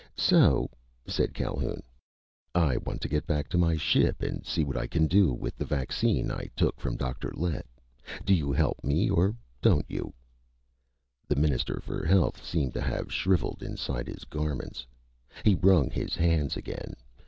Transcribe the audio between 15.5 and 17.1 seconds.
wrung his hands again.